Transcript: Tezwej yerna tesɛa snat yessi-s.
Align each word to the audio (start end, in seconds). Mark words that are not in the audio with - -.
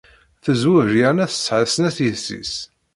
Tezwej 0.43 0.91
yerna 0.97 1.25
tesɛa 1.31 1.65
snat 1.67 1.97
yessi-s. 2.05 2.53